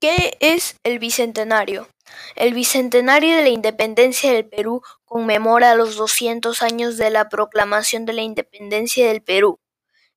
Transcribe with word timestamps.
¿Qué 0.00 0.36
es 0.38 0.76
el 0.84 1.00
Bicentenario? 1.00 1.88
El 2.36 2.54
Bicentenario 2.54 3.34
de 3.34 3.42
la 3.42 3.48
Independencia 3.48 4.32
del 4.32 4.48
Perú 4.48 4.80
conmemora 5.04 5.74
los 5.74 5.96
200 5.96 6.62
años 6.62 6.96
de 6.98 7.10
la 7.10 7.28
proclamación 7.28 8.04
de 8.04 8.12
la 8.12 8.22
independencia 8.22 9.08
del 9.08 9.22
Perú. 9.22 9.58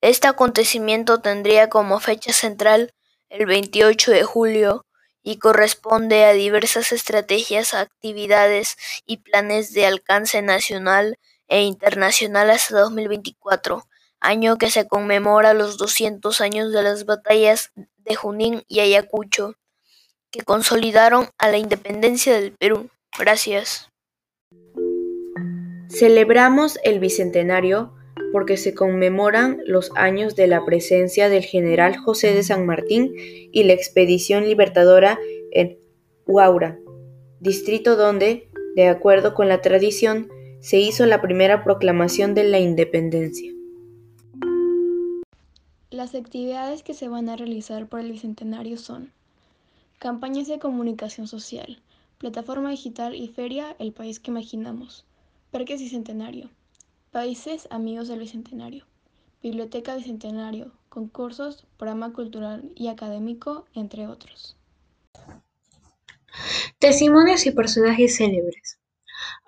Este 0.00 0.26
acontecimiento 0.26 1.20
tendría 1.20 1.68
como 1.68 2.00
fecha 2.00 2.32
central 2.32 2.92
el 3.28 3.46
28 3.46 4.10
de 4.10 4.24
julio 4.24 4.84
y 5.22 5.38
corresponde 5.38 6.24
a 6.24 6.32
diversas 6.32 6.90
estrategias, 6.90 7.72
actividades 7.72 8.76
y 9.06 9.18
planes 9.18 9.72
de 9.74 9.86
alcance 9.86 10.42
nacional 10.42 11.20
e 11.46 11.62
internacional 11.62 12.50
hasta 12.50 12.80
2024, 12.80 13.86
año 14.18 14.58
que 14.58 14.70
se 14.70 14.88
conmemora 14.88 15.54
los 15.54 15.78
200 15.78 16.40
años 16.40 16.72
de 16.72 16.82
las 16.82 17.04
batallas 17.04 17.70
de 17.98 18.16
Junín 18.16 18.64
y 18.66 18.80
Ayacucho 18.80 19.54
que 20.30 20.42
consolidaron 20.42 21.28
a 21.38 21.48
la 21.48 21.58
independencia 21.58 22.38
del 22.38 22.52
Perú. 22.52 22.88
Gracias. 23.18 23.88
Celebramos 25.88 26.78
el 26.84 27.00
Bicentenario 27.00 27.94
porque 28.32 28.56
se 28.56 28.74
conmemoran 28.74 29.58
los 29.64 29.90
años 29.94 30.36
de 30.36 30.46
la 30.46 30.64
presencia 30.64 31.28
del 31.28 31.44
general 31.44 31.96
José 31.96 32.34
de 32.34 32.42
San 32.42 32.66
Martín 32.66 33.12
y 33.16 33.64
la 33.64 33.72
expedición 33.72 34.44
libertadora 34.44 35.18
en 35.52 35.78
Huaura, 36.26 36.78
distrito 37.40 37.96
donde, 37.96 38.48
de 38.76 38.88
acuerdo 38.88 39.34
con 39.34 39.48
la 39.48 39.62
tradición, 39.62 40.28
se 40.60 40.78
hizo 40.78 41.06
la 41.06 41.22
primera 41.22 41.64
proclamación 41.64 42.34
de 42.34 42.44
la 42.44 42.58
independencia. 42.58 43.52
Las 45.90 46.14
actividades 46.14 46.82
que 46.82 46.94
se 46.94 47.08
van 47.08 47.28
a 47.28 47.36
realizar 47.36 47.88
por 47.88 48.00
el 48.00 48.12
Bicentenario 48.12 48.76
son 48.76 49.12
Campañas 49.98 50.46
de 50.46 50.60
comunicación 50.60 51.26
social. 51.26 51.82
Plataforma 52.18 52.70
digital 52.70 53.16
y 53.16 53.26
feria 53.26 53.74
El 53.80 53.92
País 53.92 54.20
que 54.20 54.30
Imaginamos. 54.30 55.04
Parques 55.50 55.80
Bicentenario. 55.80 56.50
Países 57.10 57.66
Amigos 57.72 58.06
del 58.06 58.20
Bicentenario. 58.20 58.84
Biblioteca 59.42 59.96
Bicentenario. 59.96 60.70
Concursos, 60.88 61.66
programa 61.78 62.12
cultural 62.12 62.70
y 62.76 62.86
académico, 62.86 63.64
entre 63.74 64.06
otros. 64.06 64.56
Testimonios 66.78 67.44
y 67.46 67.50
personajes 67.50 68.18
célebres. 68.18 68.78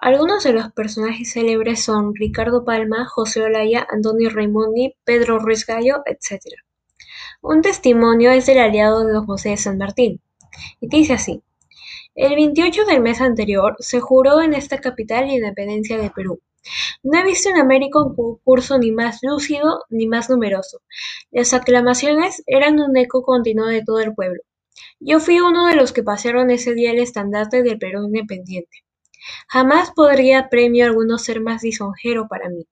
Algunos 0.00 0.44
de 0.44 0.54
los 0.54 0.72
personajes 0.72 1.30
célebres 1.30 1.84
son 1.84 2.14
Ricardo 2.14 2.64
Palma, 2.64 3.04
José 3.04 3.42
Olaya, 3.42 3.86
Antonio 3.90 4.30
Raimondi, 4.30 4.94
Pedro 5.04 5.40
Ruiz 5.40 5.66
Gallo, 5.66 5.96
etc. 6.06 6.40
Un 7.42 7.60
testimonio 7.60 8.30
es 8.30 8.46
del 8.46 8.60
aliado 8.60 9.04
de 9.04 9.12
don 9.12 9.26
José 9.26 9.50
de 9.50 9.58
San 9.58 9.76
Martín, 9.76 10.22
y 10.80 10.88
dice 10.88 11.14
así: 11.14 11.42
El 12.14 12.34
28 12.34 12.84
del 12.84 13.00
mes 13.00 13.20
anterior 13.20 13.76
se 13.78 14.00
juró 14.00 14.40
en 14.40 14.54
esta 14.54 14.78
capital 14.78 15.26
la 15.26 15.34
independencia 15.34 15.98
de 15.98 16.10
Perú. 16.10 16.40
No 17.02 17.18
he 17.18 17.24
visto 17.24 17.48
en 17.48 17.56
América 17.58 18.02
un 18.02 18.14
concurso 18.14 18.78
ni 18.78 18.90
más 18.92 19.20
lúcido 19.22 19.84
ni 19.88 20.06
más 20.06 20.28
numeroso. 20.28 20.80
Las 21.30 21.54
aclamaciones 21.54 22.42
eran 22.46 22.80
un 22.80 22.96
eco 22.96 23.22
continuo 23.22 23.66
de 23.66 23.82
todo 23.84 24.00
el 24.00 24.14
pueblo. 24.14 24.42
Yo 25.00 25.20
fui 25.20 25.40
uno 25.40 25.66
de 25.66 25.76
los 25.76 25.92
que 25.92 26.02
pasaron 26.02 26.50
ese 26.50 26.74
día 26.74 26.90
el 26.90 26.98
estandarte 26.98 27.62
del 27.62 27.78
Perú 27.78 28.04
independiente. 28.06 28.84
Jamás 29.48 29.92
podría 29.92 30.48
premio 30.48 30.84
alguno 30.84 31.18
ser 31.18 31.40
más 31.40 31.62
lisonjero 31.62 32.28
para 32.28 32.48
mí 32.48 32.66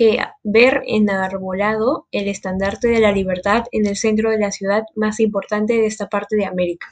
que 0.00 0.16
ver 0.42 0.82
enarbolado 0.86 2.06
el 2.10 2.26
estandarte 2.26 2.88
de 2.88 3.00
la 3.00 3.12
libertad 3.12 3.64
en 3.70 3.84
el 3.84 3.98
centro 3.98 4.30
de 4.30 4.38
la 4.38 4.50
ciudad 4.50 4.84
más 4.94 5.20
importante 5.20 5.74
de 5.74 5.84
esta 5.84 6.08
parte 6.08 6.36
de 6.36 6.46
América. 6.46 6.86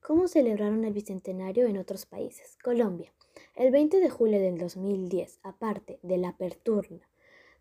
¿Cómo 0.00 0.26
celebraron 0.26 0.84
el 0.84 0.92
Bicentenario 0.92 1.68
en 1.68 1.78
otros 1.78 2.04
países? 2.04 2.58
Colombia. 2.64 3.12
El 3.54 3.70
20 3.70 4.00
de 4.00 4.10
julio 4.10 4.40
del 4.40 4.58
2010, 4.58 5.38
aparte 5.44 6.00
de 6.02 6.18
la 6.18 6.30
apertura 6.30 6.88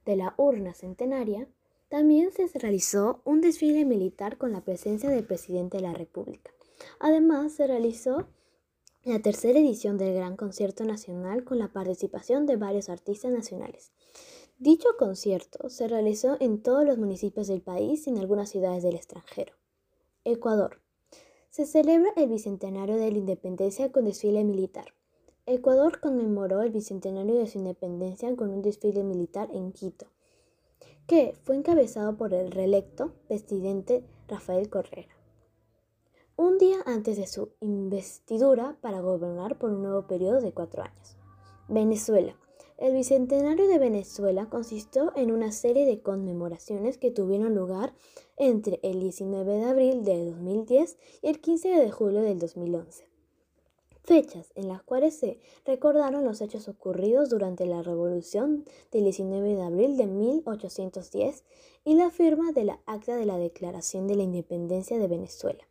de 0.03 0.15
la 0.15 0.33
urna 0.35 0.73
centenaria, 0.73 1.47
también 1.87 2.31
se 2.31 2.49
realizó 2.57 3.21
un 3.23 3.39
desfile 3.39 3.85
militar 3.85 4.39
con 4.39 4.51
la 4.51 4.61
presencia 4.61 5.11
del 5.11 5.25
presidente 5.25 5.77
de 5.77 5.83
la 5.83 5.93
República. 5.93 6.49
Además, 6.99 7.51
se 7.51 7.67
realizó 7.67 8.27
la 9.03 9.19
tercera 9.19 9.57
edición 9.57 9.97
del 9.97 10.13
Gran 10.13 10.35
Concierto 10.35 10.85
Nacional 10.85 11.43
con 11.43 11.57
la 11.57 11.69
participación 11.69 12.45
de 12.45 12.55
varios 12.55 12.87
artistas 12.87 13.31
nacionales. 13.31 13.91
Dicho 14.59 14.89
concierto 14.99 15.69
se 15.69 15.87
realizó 15.87 16.37
en 16.39 16.61
todos 16.61 16.85
los 16.85 16.99
municipios 16.99 17.47
del 17.47 17.61
país 17.61 18.05
y 18.05 18.11
en 18.11 18.19
algunas 18.19 18.49
ciudades 18.49 18.83
del 18.83 18.95
extranjero. 18.95 19.53
Ecuador. 20.23 20.81
Se 21.49 21.65
celebra 21.65 22.11
el 22.15 22.29
Bicentenario 22.29 22.95
de 22.95 23.11
la 23.11 23.17
Independencia 23.17 23.91
con 23.91 24.05
desfile 24.05 24.43
militar. 24.43 24.93
Ecuador 25.47 25.99
conmemoró 25.99 26.61
el 26.61 26.69
Bicentenario 26.69 27.39
de 27.39 27.47
su 27.47 27.57
independencia 27.57 28.35
con 28.35 28.51
un 28.51 28.61
desfile 28.61 29.03
militar 29.03 29.49
en 29.51 29.71
Quito, 29.71 30.05
que 31.07 31.33
fue 31.43 31.55
encabezado 31.55 32.17
por 32.17 32.35
el 32.35 32.51
reelecto 32.51 33.13
presidente 33.27 34.03
Rafael 34.27 34.69
Correa 34.69 35.20
un 36.41 36.57
día 36.57 36.77
antes 36.87 37.17
de 37.17 37.27
su 37.27 37.49
investidura 37.59 38.75
para 38.81 38.99
gobernar 38.99 39.59
por 39.59 39.69
un 39.69 39.83
nuevo 39.83 40.07
periodo 40.07 40.41
de 40.41 40.51
cuatro 40.51 40.81
años. 40.81 41.15
Venezuela. 41.67 42.35
El 42.79 42.95
Bicentenario 42.95 43.67
de 43.67 43.77
Venezuela 43.77 44.49
consistió 44.49 45.15
en 45.15 45.31
una 45.31 45.51
serie 45.51 45.85
de 45.85 46.01
conmemoraciones 46.01 46.97
que 46.97 47.11
tuvieron 47.11 47.53
lugar 47.53 47.93
entre 48.37 48.79
el 48.81 48.99
19 48.99 49.53
de 49.53 49.65
abril 49.65 50.03
de 50.03 50.31
2010 50.31 50.97
y 51.21 51.27
el 51.27 51.41
15 51.41 51.69
de 51.69 51.91
julio 51.91 52.23
del 52.23 52.39
2011. 52.39 53.07
Fechas 54.03 54.51
en 54.55 54.67
las 54.67 54.81
cuales 54.81 55.15
se 55.15 55.39
recordaron 55.63 56.25
los 56.25 56.41
hechos 56.41 56.67
ocurridos 56.67 57.29
durante 57.29 57.67
la 57.67 57.83
Revolución 57.83 58.65
del 58.91 59.03
19 59.03 59.57
de 59.57 59.61
abril 59.61 59.95
de 59.95 60.07
1810 60.07 61.43
y 61.85 61.93
la 61.93 62.09
firma 62.09 62.51
de 62.51 62.63
la 62.63 62.79
Acta 62.87 63.15
de 63.15 63.27
la 63.27 63.37
Declaración 63.37 64.07
de 64.07 64.15
la 64.15 64.23
Independencia 64.23 64.97
de 64.97 65.07
Venezuela. 65.07 65.67